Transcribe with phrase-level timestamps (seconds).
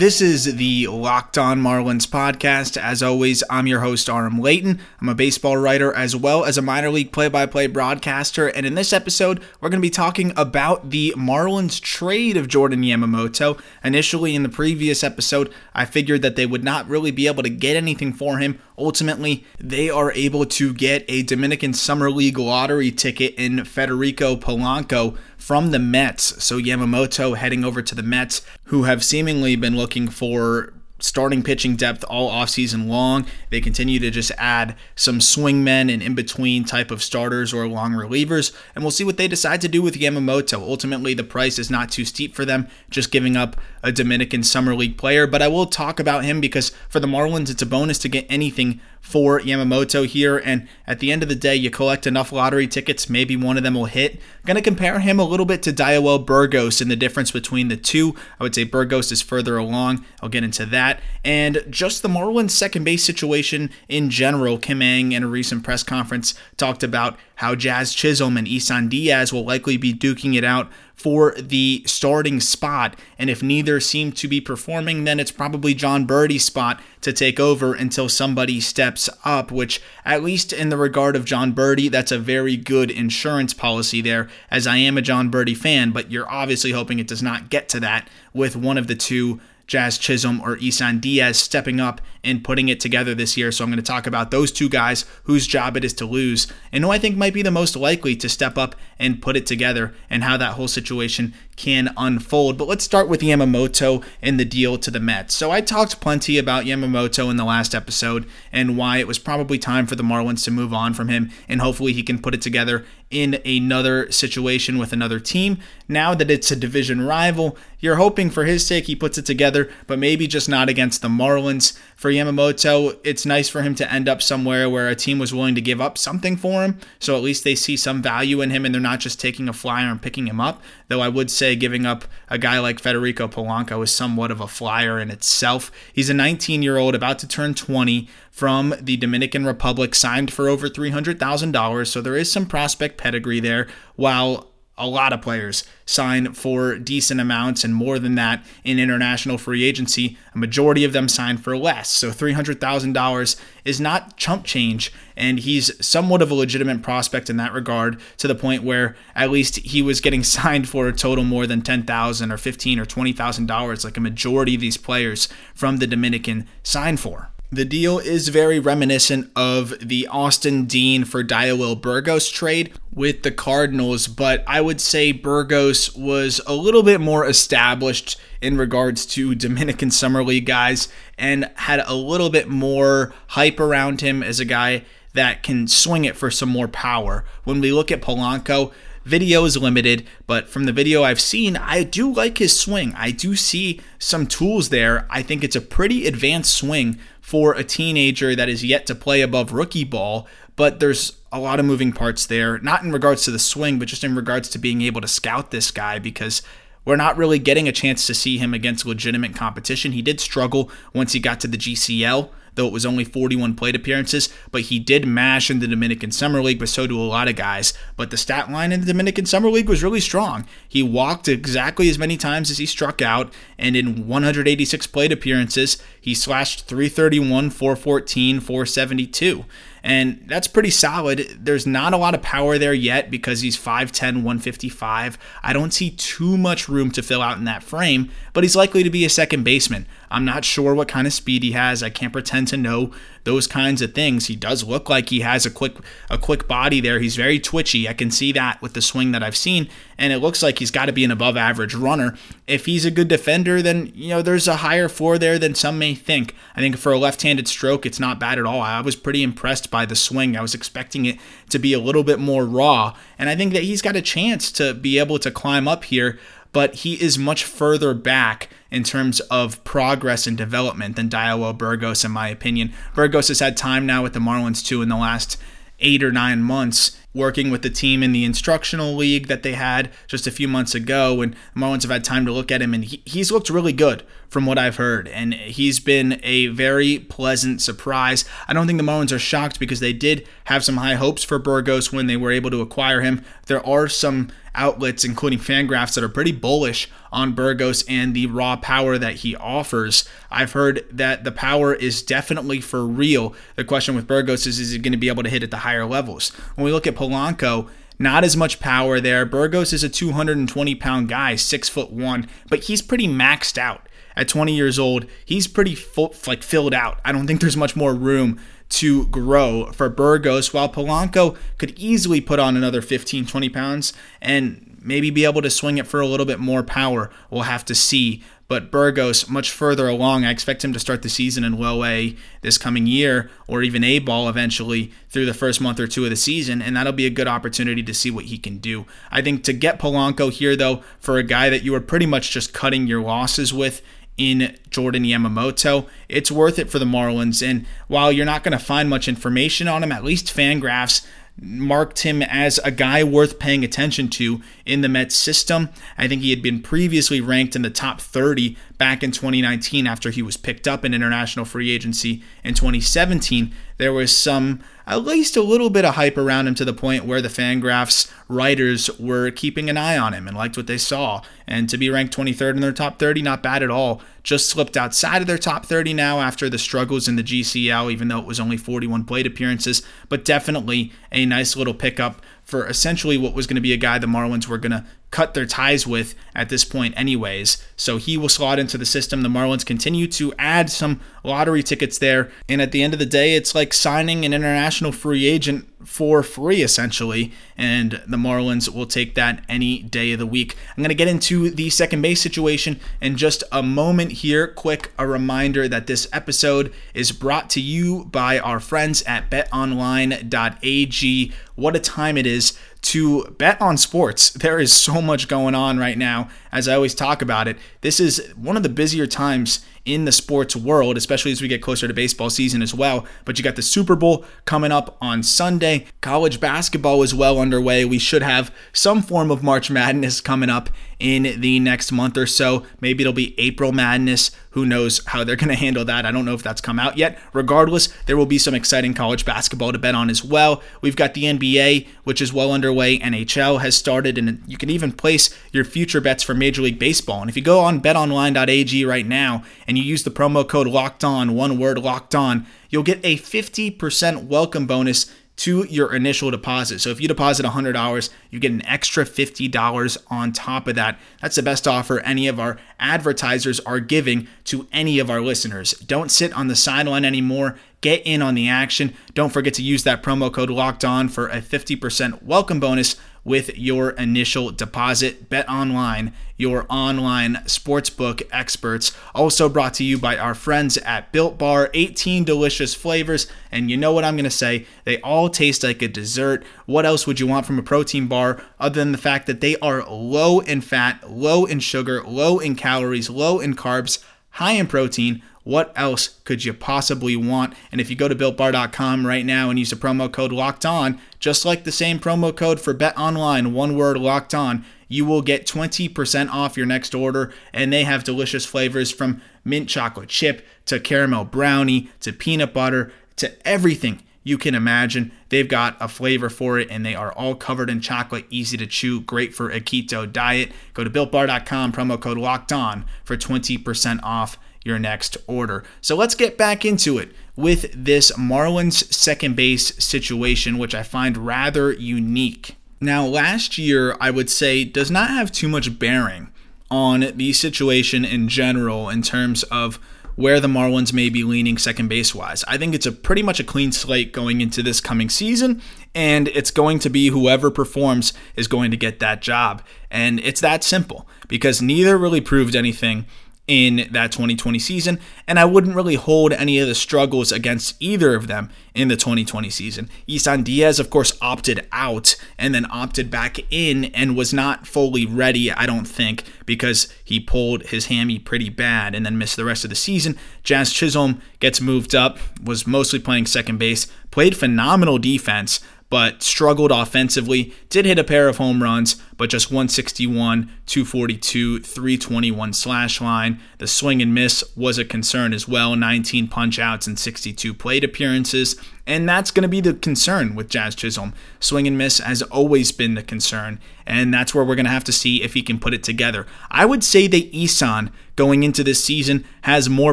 [0.00, 2.78] This is the Locked On Marlins podcast.
[2.78, 4.80] As always, I'm your host, Aram Leighton.
[4.98, 8.48] I'm a baseball writer as well as a minor league play by play broadcaster.
[8.48, 12.80] And in this episode, we're going to be talking about the Marlins trade of Jordan
[12.80, 13.60] Yamamoto.
[13.84, 17.50] Initially, in the previous episode, I figured that they would not really be able to
[17.50, 18.58] get anything for him.
[18.78, 25.18] Ultimately, they are able to get a Dominican Summer League lottery ticket in Federico Polanco
[25.50, 26.44] from the Mets.
[26.44, 31.74] So Yamamoto heading over to the Mets, who have seemingly been looking for starting pitching
[31.74, 33.26] depth all offseason long.
[33.50, 37.94] They continue to just add some swingmen and in between type of starters or long
[37.94, 40.60] relievers, and we'll see what they decide to do with Yamamoto.
[40.60, 44.74] Ultimately, the price is not too steep for them, just giving up a Dominican Summer
[44.74, 47.98] League player, but I will talk about him because for the Marlins, it's a bonus
[48.00, 50.36] to get anything for Yamamoto here.
[50.38, 53.62] And at the end of the day, you collect enough lottery tickets, maybe one of
[53.62, 54.14] them will hit.
[54.14, 57.68] I'm going to compare him a little bit to Diowill Burgos and the difference between
[57.68, 58.14] the two.
[58.38, 60.04] I would say Burgos is further along.
[60.22, 61.00] I'll get into that.
[61.24, 64.58] And just the Marlins second base situation in general.
[64.58, 69.32] Kim Ng in a recent press conference talked about how Jazz Chisholm and Isan Diaz
[69.32, 72.98] will likely be duking it out for the starting spot.
[73.18, 77.40] And if neither seem to be performing, then it's probably Jon Berti's spot to take
[77.40, 82.12] over until somebody steps up, which, at least in the regard of Jon Berti, that's
[82.12, 86.30] a very good insurance policy there, as I am a Jon Berti fan, but you're
[86.30, 90.40] obviously hoping it does not get to that with one of the two Jazz Chisholm
[90.40, 93.52] or Isan Diaz stepping up and putting it together this year.
[93.52, 96.48] So I'm going to talk about those two guys whose job it is to lose
[96.72, 99.46] and who I think might be the most likely to step up and put it
[99.46, 102.58] together and how that whole situation can unfold.
[102.58, 105.34] But let's start with Yamamoto and the deal to the Mets.
[105.34, 109.58] So I talked plenty about Yamamoto in the last episode and why it was probably
[109.58, 112.42] time for the Marlins to move on from him and hopefully he can put it
[112.42, 115.58] together in another situation with another team.
[115.88, 119.68] Now that it's a division rival, you're hoping for his sake he puts it together,
[119.88, 121.76] but maybe just not against the Marlins.
[121.96, 125.56] For Yamamoto, it's nice for him to end up somewhere where a team was willing
[125.56, 128.64] to give up something for him, so at least they see some value in him
[128.64, 130.62] and they're not just taking a flyer and picking him up.
[130.86, 134.46] Though I would say giving up a guy like Federico Polanco is somewhat of a
[134.46, 135.72] flyer in itself.
[135.92, 140.48] He's a 19 year old about to turn 20 from the Dominican Republic, signed for
[140.48, 141.86] over $300,000.
[141.86, 143.66] So there is some prospect pedigree there,
[143.96, 144.50] while
[144.80, 149.62] a lot of players sign for decent amounts and more than that in international free
[149.62, 150.16] agency.
[150.34, 151.90] A majority of them sign for less.
[151.90, 154.90] So $300,000 is not chump change.
[155.16, 159.30] And he's somewhat of a legitimate prospect in that regard to the point where at
[159.30, 163.84] least he was getting signed for a total more than 10,000 or 15,000 or $20,000,
[163.84, 167.30] like a majority of these players from the Dominican sign for.
[167.52, 173.32] The deal is very reminiscent of the Austin Dean for Diowill Burgos trade with the
[173.32, 179.34] Cardinals, but I would say Burgos was a little bit more established in regards to
[179.34, 184.44] Dominican Summer League guys and had a little bit more hype around him as a
[184.44, 184.84] guy
[185.14, 187.24] that can swing it for some more power.
[187.42, 188.72] When we look at Polanco,
[189.04, 192.92] Video is limited, but from the video I've seen, I do like his swing.
[192.94, 195.06] I do see some tools there.
[195.08, 199.22] I think it's a pretty advanced swing for a teenager that is yet to play
[199.22, 203.30] above rookie ball, but there's a lot of moving parts there, not in regards to
[203.30, 206.42] the swing, but just in regards to being able to scout this guy because
[206.84, 209.92] we're not really getting a chance to see him against legitimate competition.
[209.92, 213.76] He did struggle once he got to the GCL though it was only 41 plate
[213.76, 214.28] appearances.
[214.50, 217.36] But he did mash in the Dominican Summer League, but so do a lot of
[217.36, 217.72] guys.
[217.96, 220.46] But the stat line in the Dominican Summer League was really strong.
[220.68, 225.82] He walked exactly as many times as he struck out, and in 186 plate appearances,
[226.00, 229.44] he slashed 331, 414, 472
[229.82, 231.38] and that's pretty solid.
[231.38, 235.18] There's not a lot of power there yet because he's 5'10, 155.
[235.42, 238.82] I don't see too much room to fill out in that frame, but he's likely
[238.82, 239.86] to be a second baseman.
[240.10, 241.82] I'm not sure what kind of speed he has.
[241.82, 242.92] I can't pretend to know
[243.24, 244.26] those kinds of things.
[244.26, 245.76] He does look like he has a quick
[246.08, 246.98] a quick body there.
[246.98, 247.88] He's very twitchy.
[247.88, 249.68] I can see that with the swing that I've seen,
[250.00, 252.16] and it looks like he's got to be an above average runner.
[252.46, 255.78] If he's a good defender, then you know there's a higher floor there than some
[255.78, 256.34] may think.
[256.56, 258.62] I think for a left-handed stroke, it's not bad at all.
[258.62, 260.36] I was pretty impressed by the swing.
[260.36, 261.18] I was expecting it
[261.50, 264.50] to be a little bit more raw, and I think that he's got a chance
[264.52, 266.18] to be able to climb up here
[266.52, 272.04] but he is much further back in terms of progress and development than Diowill Burgos,
[272.04, 272.72] in my opinion.
[272.94, 275.36] Burgos has had time now with the Marlins too in the last
[275.80, 279.90] eight or nine months, working with the team in the instructional league that they had
[280.06, 281.22] just a few months ago.
[281.22, 283.72] And the Marlins have had time to look at him, and he, he's looked really
[283.72, 285.08] good from what I've heard.
[285.08, 288.24] And he's been a very pleasant surprise.
[288.46, 291.38] I don't think the Marlins are shocked because they did have some high hopes for
[291.38, 293.24] Burgos when they were able to acquire him.
[293.46, 298.56] There are some outlets, including Fangraphs, that are pretty bullish on Burgos and the raw
[298.56, 300.08] power that he offers.
[300.30, 303.34] I've heard that the power is definitely for real.
[303.56, 305.58] The question with Burgos is, is he going to be able to hit at the
[305.58, 306.30] higher levels?
[306.54, 307.68] When we look at Polanco,
[307.98, 309.26] not as much power there.
[309.26, 313.86] Burgos is a 220 pound guy, six foot one, but he's pretty maxed out.
[314.16, 317.00] At 20 years old, he's pretty full, like filled out.
[317.04, 322.20] I don't think there's much more room to grow for Burgos, while Polanco could easily
[322.20, 326.06] put on another 15, 20 pounds and maybe be able to swing it for a
[326.06, 327.10] little bit more power.
[327.30, 328.22] We'll have to see.
[328.48, 332.16] But Burgos, much further along, I expect him to start the season in low A
[332.40, 336.10] this coming year, or even A ball eventually through the first month or two of
[336.10, 338.86] the season, and that'll be a good opportunity to see what he can do.
[339.12, 342.32] I think to get Polanco here, though, for a guy that you were pretty much
[342.32, 343.82] just cutting your losses with
[344.16, 345.86] in Jordan Yamamoto.
[346.08, 347.46] It's worth it for the Marlins.
[347.46, 351.06] And while you're not going to find much information on him, at least Fangraphs
[351.40, 355.70] marked him as a guy worth paying attention to in the Mets system.
[355.96, 360.10] I think he had been previously ranked in the top 30 back in 2019 after
[360.10, 363.54] he was picked up in international free agency in 2017.
[363.80, 367.06] There was some at least a little bit of hype around him to the point
[367.06, 371.22] where the Fangraphs writers were keeping an eye on him and liked what they saw.
[371.46, 374.02] And to be ranked 23rd in their top 30, not bad at all.
[374.22, 378.08] Just slipped outside of their top 30 now after the struggles in the GCL, even
[378.08, 379.82] though it was only 41 plate appearances.
[380.10, 383.98] But definitely a nice little pickup for essentially what was going to be a guy
[383.98, 387.64] the Marlins were going to cut their ties with at this point, anyways.
[387.76, 389.22] So he will slot into the system.
[389.22, 392.30] The Marlins continue to add some lottery tickets there.
[392.48, 396.22] And at the end of the day, it's like signing an international free agent for
[396.22, 397.32] free, essentially.
[397.56, 400.56] And the Marlins will take that any day of the week.
[400.70, 404.46] I'm going to get into the second base situation in just a moment here.
[404.46, 411.32] Quick, a reminder that this episode is brought to you by our friends at betonline.ag.
[411.54, 414.30] What a time it is to bet on sports.
[414.30, 417.58] There is so much going on right now, as I always talk about it.
[417.82, 421.62] This is one of the busier times in the sports world, especially as we get
[421.62, 423.06] closer to baseball season as well.
[423.24, 425.86] But you got the Super Bowl coming up on Sunday.
[426.00, 427.84] College basketball is well underway.
[427.84, 432.26] We should have some form of March Madness coming up in the next month or
[432.26, 432.64] so.
[432.80, 434.30] Maybe it'll be April Madness.
[434.50, 436.04] Who knows how they're going to handle that?
[436.04, 437.18] I don't know if that's come out yet.
[437.32, 440.62] Regardless, there will be some exciting college basketball to bet on as well.
[440.80, 442.98] We've got the NBA, which is well underway.
[442.98, 447.20] NHL has started, and you can even place your future bets for Major League Baseball.
[447.20, 451.04] And if you go on betonline.ag right now and you use the promo code locked
[451.04, 456.80] on, one word locked on, you'll get a 50% welcome bonus to your initial deposit.
[456.80, 460.98] So if you deposit $100, you get an extra $50 on top of that.
[461.22, 465.70] That's the best offer any of our advertisers are giving to any of our listeners.
[465.74, 467.56] Don't sit on the sideline anymore.
[467.80, 468.92] Get in on the action.
[469.14, 473.56] Don't forget to use that promo code locked on for a 50% welcome bonus with
[473.56, 475.28] your initial deposit.
[475.28, 478.96] Bet online, your online sportsbook experts.
[479.14, 483.26] Also brought to you by our friends at Built Bar, 18 delicious flavors.
[483.52, 484.66] And you know what I'm going to say?
[484.84, 486.44] They all taste like a dessert.
[486.66, 489.56] What else would you want from a protein bar other than the fact that they
[489.58, 494.66] are low in fat, low in sugar, low in calories, low in carbs, high in
[494.66, 495.22] protein?
[495.42, 497.54] What else could you possibly want?
[497.72, 501.00] And if you go to builtbar.com right now and use the promo code locked on,
[501.18, 505.22] just like the same promo code for Bet Online, one word locked on, you will
[505.22, 507.32] get 20% off your next order.
[507.54, 512.92] And they have delicious flavors from mint chocolate chip to caramel brownie to peanut butter
[513.16, 515.12] to everything you can imagine.
[515.30, 518.66] They've got a flavor for it, and they are all covered in chocolate, easy to
[518.66, 520.52] chew, great for a keto diet.
[520.74, 525.64] Go to builtbar.com, promo code locked on for 20% off your next order.
[525.80, 531.16] So let's get back into it with this Marlins second base situation, which I find
[531.16, 532.56] rather unique.
[532.80, 536.32] Now, last year, I would say, does not have too much bearing
[536.70, 539.78] on the situation in general in terms of
[540.16, 542.44] where the Marlins may be leaning second base wise.
[542.46, 545.62] I think it's a pretty much a clean slate going into this coming season,
[545.94, 549.62] and it's going to be whoever performs is going to get that job.
[549.90, 553.06] And it's that simple because neither really proved anything
[553.50, 558.14] in that 2020 season, and I wouldn't really hold any of the struggles against either
[558.14, 559.90] of them in the 2020 season.
[560.06, 565.04] Isan Diaz, of course, opted out and then opted back in and was not fully
[565.04, 569.44] ready, I don't think, because he pulled his hammy pretty bad and then missed the
[569.44, 570.16] rest of the season.
[570.44, 576.70] Jazz Chisholm gets moved up, was mostly playing second base, played phenomenal defense, but struggled
[576.70, 577.52] offensively.
[577.68, 583.38] Did hit a pair of home runs, but just 161, 242, 321 slash line.
[583.58, 587.84] The swing and miss was a concern as well 19 punch outs and 62 plate
[587.84, 588.56] appearances.
[588.86, 591.12] And that's going to be the concern with Jazz Chisholm.
[591.38, 594.84] Swing and miss has always been the concern, and that's where we're going to have
[594.84, 596.26] to see if he can put it together.
[596.50, 599.92] I would say that Isan going into this season has more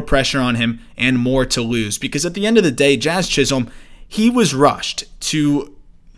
[0.00, 3.28] pressure on him and more to lose because at the end of the day, Jazz
[3.28, 3.70] Chisholm,
[4.08, 5.76] he was rushed to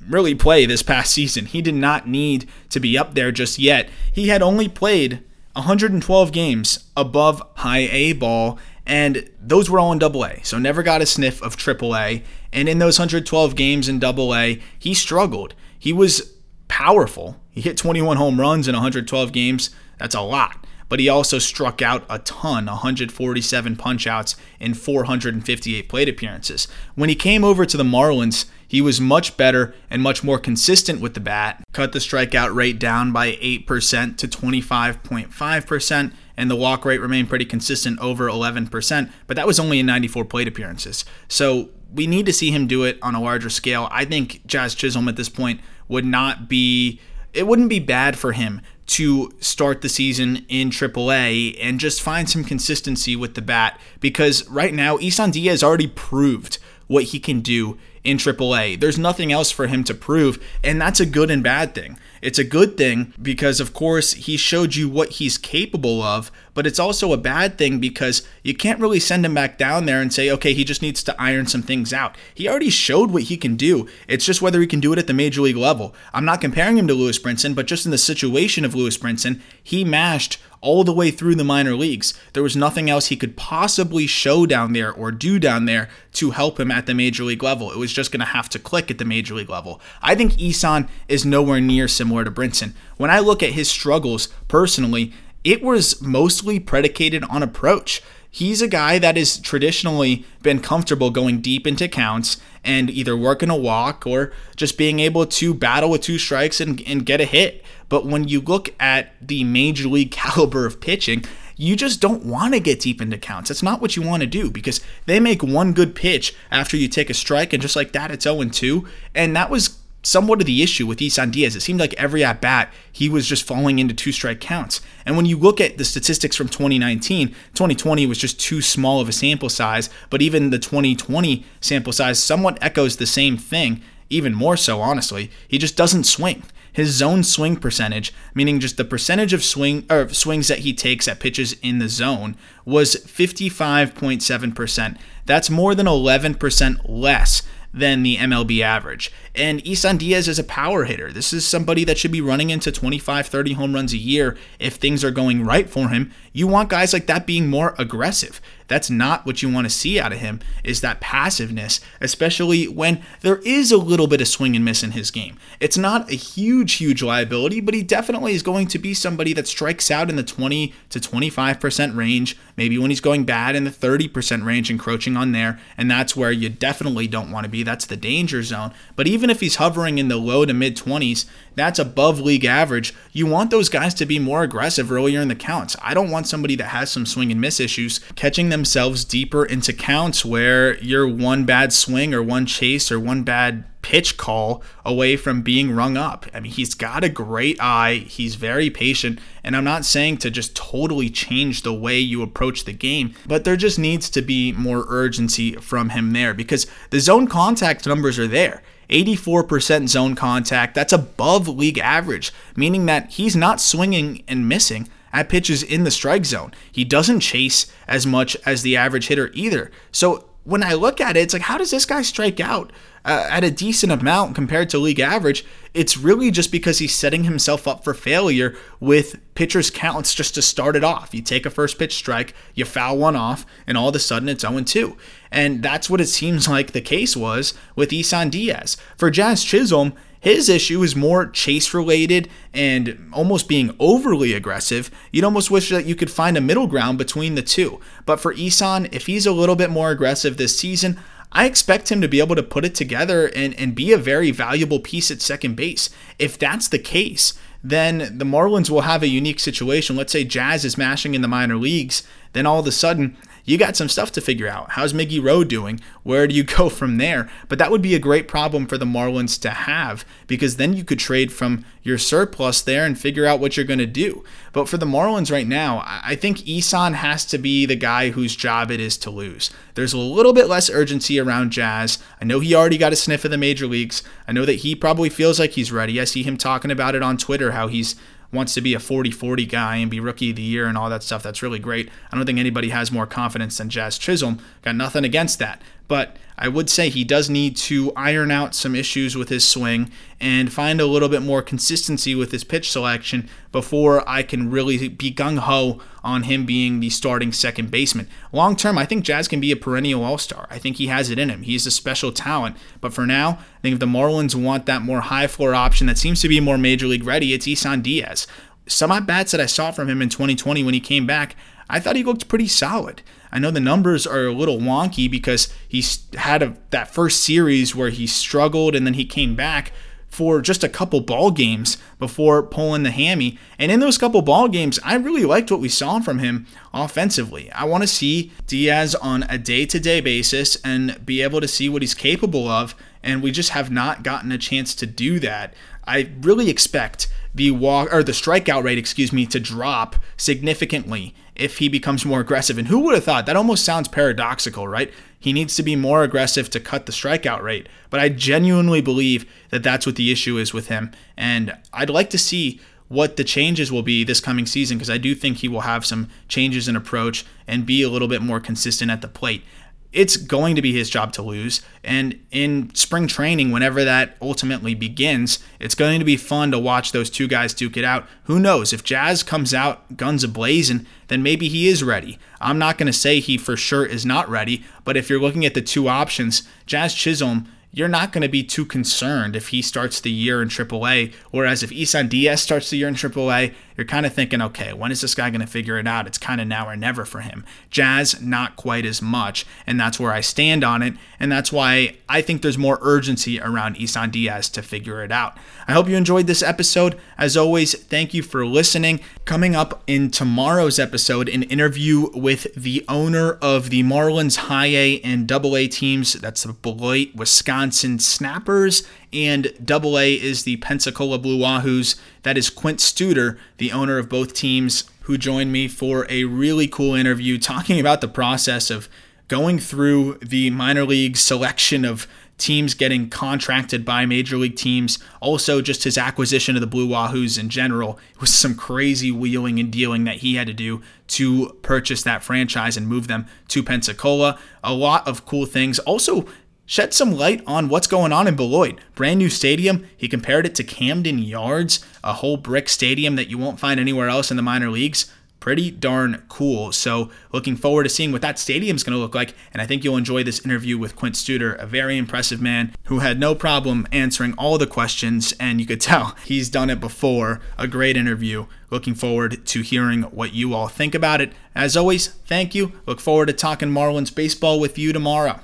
[0.09, 1.47] really play this past season.
[1.47, 3.88] He did not need to be up there just yet.
[4.12, 5.23] He had only played
[5.54, 10.83] 112 games above high A ball, and those were all in double A, so never
[10.83, 12.23] got a sniff of triple A.
[12.52, 15.54] And in those 112 games in double A, he struggled.
[15.78, 16.35] He was
[16.69, 17.37] powerful.
[17.50, 19.71] He hit 21 home runs in 112 games.
[19.99, 26.09] That's a lot but he also struck out a ton 147 punchouts in 458 plate
[26.09, 26.68] appearances.
[26.97, 31.00] When he came over to the Marlins, he was much better and much more consistent
[31.00, 36.85] with the bat, cut the strikeout rate down by 8% to 25.5%, and the walk
[36.85, 41.04] rate remained pretty consistent over 11%, but that was only in 94 plate appearances.
[41.28, 43.88] So we need to see him do it on a larger scale.
[43.90, 47.00] I think Jazz Chisholm at this point would not be
[47.32, 52.28] it wouldn't be bad for him to start the season in AAA and just find
[52.28, 57.40] some consistency with the bat because right now Isan Diaz already proved what he can
[57.40, 58.80] do in AAA.
[58.80, 62.00] There's nothing else for him to prove, and that's a good and bad thing.
[62.20, 66.66] It's a good thing because, of course, he showed you what he's capable of, but
[66.66, 70.12] it's also a bad thing because you can't really send him back down there and
[70.12, 72.18] say, okay, he just needs to iron some things out.
[72.34, 73.88] He already showed what he can do.
[74.06, 75.94] It's just whether he can do it at the major league level.
[76.12, 79.40] I'm not comparing him to Lewis Brinson, but just in the situation of Lewis Brinson,
[79.62, 82.12] he mashed all the way through the minor leagues.
[82.34, 86.32] There was nothing else he could possibly show down there or do down there to
[86.32, 87.72] help him at the major league level.
[87.72, 89.80] It was just going to have to click at the major league level.
[90.02, 92.74] I think Isan is nowhere near similar to Brinson.
[92.98, 95.14] When I look at his struggles personally,
[95.44, 98.02] it was mostly predicated on approach.
[98.30, 103.50] He's a guy that has traditionally been comfortable going deep into counts and either working
[103.50, 107.25] a walk or just being able to battle with two strikes and, and get a
[107.25, 107.64] hit.
[107.88, 111.25] But when you look at the major league caliber of pitching,
[111.56, 113.49] you just don't want to get deep into counts.
[113.49, 116.88] That's not what you want to do because they make one good pitch after you
[116.88, 118.87] take a strike, and just like that, it's 0 2.
[119.14, 121.57] And that was somewhat of the issue with Isan Diaz.
[121.57, 124.80] It seemed like every at bat he was just falling into two strike counts.
[125.04, 129.09] And when you look at the statistics from 2019, 2020 was just too small of
[129.09, 134.35] a sample size, but even the 2020 sample size somewhat echoes the same thing, even
[134.35, 135.30] more so, honestly.
[135.47, 136.42] He just doesn't swing.
[136.73, 141.09] His zone swing percentage, meaning just the percentage of swing or swings that he takes
[141.09, 144.97] at pitches in the zone, was 55.7%.
[145.26, 149.12] That's more than 11% less than the MLB average.
[149.34, 151.12] And Isan Diaz is a power hitter.
[151.12, 154.74] This is somebody that should be running into 25, 30 home runs a year if
[154.74, 156.12] things are going right for him.
[156.32, 158.40] You want guys like that being more aggressive.
[158.70, 163.02] That's not what you want to see out of him is that passiveness, especially when
[163.20, 165.36] there is a little bit of swing and miss in his game.
[165.58, 169.48] It's not a huge huge liability, but he definitely is going to be somebody that
[169.48, 173.70] strikes out in the 20 to 25% range, maybe when he's going bad in the
[173.70, 177.64] 30% range encroaching on there, and that's where you definitely don't want to be.
[177.64, 178.72] That's the danger zone.
[178.94, 182.94] But even if he's hovering in the low to mid 20s, that's above league average.
[183.12, 185.74] You want those guys to be more aggressive earlier in the counts.
[185.82, 189.72] I don't want somebody that has some swing and miss issues catching themselves deeper into
[189.72, 195.16] counts where you're one bad swing or one chase or one bad pitch call away
[195.16, 196.26] from being rung up.
[196.34, 198.04] I mean, he's got a great eye.
[198.06, 199.18] He's very patient.
[199.42, 203.44] And I'm not saying to just totally change the way you approach the game, but
[203.44, 208.18] there just needs to be more urgency from him there because the zone contact numbers
[208.18, 208.62] are there.
[208.90, 210.74] 84% zone contact.
[210.74, 215.90] That's above league average, meaning that he's not swinging and missing at pitches in the
[215.90, 216.52] strike zone.
[216.70, 219.70] He doesn't chase as much as the average hitter either.
[219.92, 222.72] So when I look at it, it's like, how does this guy strike out
[223.04, 225.44] uh, at a decent amount compared to league average?
[225.74, 230.42] It's really just because he's setting himself up for failure with pitchers' counts just to
[230.42, 231.14] start it off.
[231.14, 234.28] You take a first pitch strike, you foul one off, and all of a sudden
[234.28, 234.96] it's 0 2.
[235.30, 238.76] And that's what it seems like the case was with Isan Diaz.
[238.96, 244.90] For Jazz Chisholm, his issue is more chase related and almost being overly aggressive.
[245.10, 247.80] You'd almost wish that you could find a middle ground between the two.
[248.04, 251.00] But for Isan, if he's a little bit more aggressive this season,
[251.32, 254.30] I expect him to be able to put it together and, and be a very
[254.30, 255.88] valuable piece at second base.
[256.18, 259.96] If that's the case, then the Marlins will have a unique situation.
[259.96, 263.16] Let's say Jazz is mashing in the minor leagues, then all of a sudden
[263.50, 264.71] you got some stuff to figure out.
[264.71, 265.80] How's Miggy Rowe doing?
[266.04, 267.28] Where do you go from there?
[267.49, 270.85] But that would be a great problem for the Marlins to have because then you
[270.85, 274.23] could trade from your surplus there and figure out what you're going to do.
[274.52, 278.37] But for the Marlins right now, I think Isan has to be the guy whose
[278.37, 279.50] job it is to lose.
[279.75, 281.99] There's a little bit less urgency around Jazz.
[282.21, 284.04] I know he already got a sniff of the major leagues.
[284.28, 286.00] I know that he probably feels like he's ready.
[286.00, 287.97] I see him talking about it on Twitter how he's
[288.32, 290.90] wants to be a 40 40 guy and be rookie of the year and all
[290.90, 291.22] that stuff.
[291.22, 291.88] That's really great.
[292.10, 294.38] I don't think anybody has more confidence than Jazz Chisholm.
[294.62, 295.60] Got nothing against that.
[295.90, 299.90] But I would say he does need to iron out some issues with his swing
[300.20, 304.87] and find a little bit more consistency with his pitch selection before I can really
[304.87, 308.06] be gung ho on him being the starting second baseman.
[308.30, 310.47] Long term, I think Jazz can be a perennial all star.
[310.49, 311.42] I think he has it in him.
[311.42, 312.56] He's a special talent.
[312.80, 315.99] But for now, I think if the Marlins want that more high floor option that
[315.99, 318.28] seems to be more major league ready, it's Isan Diaz.
[318.68, 321.35] Some at bats that I saw from him in 2020 when he came back,
[321.70, 323.02] I thought he looked pretty solid.
[323.32, 325.84] I know the numbers are a little wonky because he
[326.18, 329.72] had a, that first series where he struggled and then he came back
[330.08, 333.38] for just a couple ball games before pulling the hammy.
[333.58, 337.50] And in those couple ball games, I really liked what we saw from him offensively.
[337.52, 341.48] I want to see Diaz on a day to day basis and be able to
[341.48, 342.74] see what he's capable of.
[343.02, 345.54] And we just have not gotten a chance to do that.
[345.90, 351.59] I really expect the walk or the strikeout rate, excuse me, to drop significantly if
[351.59, 352.59] he becomes more aggressive.
[352.59, 353.26] And who would have thought?
[353.26, 354.92] That almost sounds paradoxical, right?
[355.18, 357.68] He needs to be more aggressive to cut the strikeout rate.
[357.90, 360.92] But I genuinely believe that that's what the issue is with him.
[361.16, 364.99] And I'd like to see what the changes will be this coming season because I
[364.99, 368.40] do think he will have some changes in approach and be a little bit more
[368.40, 369.44] consistent at the plate
[369.92, 371.62] it's going to be his job to lose.
[371.82, 376.92] And in spring training, whenever that ultimately begins, it's going to be fun to watch
[376.92, 378.06] those two guys duke it out.
[378.25, 378.73] Who knows?
[378.73, 382.18] If Jazz comes out guns ablazing, then maybe he is ready.
[382.40, 385.44] I'm not going to say he for sure is not ready, but if you're looking
[385.44, 389.62] at the two options, Jazz Chisholm you're not going to be too concerned if he
[389.62, 391.12] starts the year in AAA.
[391.30, 394.93] Whereas if Isan Diaz starts the year in AAA, you're kind of thinking, okay, when
[394.93, 396.06] is this guy going to figure it out?
[396.06, 397.47] It's kind of now or never for him.
[397.71, 399.47] Jazz, not quite as much.
[399.66, 400.93] And that's where I stand on it.
[401.19, 405.38] And that's why I think there's more urgency around Isan Diaz to figure it out.
[405.66, 407.00] I hope you enjoyed this episode.
[407.16, 409.00] As always, thank you for listening.
[409.25, 415.00] Coming up in tomorrow's episode, an interview with the owner of the Marlins High A
[415.00, 416.12] and Double A teams.
[416.12, 421.99] That's the Beloit, Wisconsin Snappers and Double A is the Pensacola Blue Wahoos.
[422.23, 426.68] That is Quint Studer, the owner of both teams, who joined me for a really
[426.68, 428.88] cool interview talking about the process of
[429.28, 432.06] going through the minor league selection of
[432.40, 434.99] teams getting contracted by major league teams.
[435.20, 437.99] Also, just his acquisition of the Blue Wahoos in general.
[438.14, 442.25] It was some crazy wheeling and dealing that he had to do to purchase that
[442.25, 444.38] franchise and move them to Pensacola.
[444.64, 445.78] A lot of cool things.
[445.80, 446.26] Also,
[446.71, 448.78] shed some light on what's going on in Beloit.
[448.95, 449.89] Brand new stadium.
[449.97, 454.09] He compared it to Camden Yards, a whole brick stadium that you won't find anywhere
[454.09, 455.13] else in the minor leagues.
[455.41, 456.71] Pretty darn cool.
[456.71, 459.35] So, looking forward to seeing what that stadium is going to look like.
[459.52, 463.00] And I think you'll enjoy this interview with Quint Studer, a very impressive man who
[463.00, 465.35] had no problem answering all the questions.
[465.41, 467.41] And you could tell he's done it before.
[467.59, 468.47] A great interview.
[468.71, 471.33] Looking forward to hearing what you all think about it.
[471.52, 472.75] As always, thank you.
[472.87, 475.41] Look forward to talking Marlins baseball with you tomorrow.